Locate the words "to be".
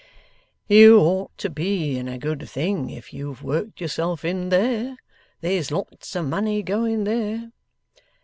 1.37-1.95